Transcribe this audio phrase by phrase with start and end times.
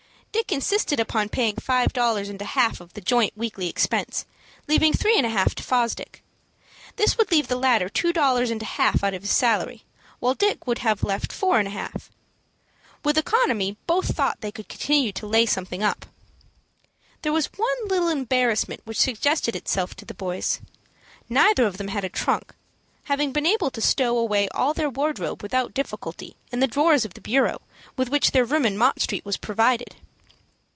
[0.33, 4.25] Dick insisted upon paying five dollars and a half of the joint weekly expense,
[4.65, 6.23] leaving three and a half to Fosdick.
[6.95, 9.83] This would leave the latter two dollars and a half out of his salary,
[10.19, 12.09] while Dick would have left four and a half.
[13.03, 15.81] With economy, both thought they could continue to lay up something.
[17.23, 20.61] There was one little embarrassment which suggested itself to the boys.
[21.27, 22.55] Neither of them had a trunk,
[23.03, 27.15] having been able to stow away all their wardrobe without difficulty in the drawers of
[27.15, 27.61] the bureau
[27.97, 29.97] with which their room in Mott Street was provided.